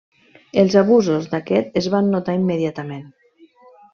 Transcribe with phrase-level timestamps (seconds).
[0.61, 3.07] Els abusos d'aquest es van notar immediatament.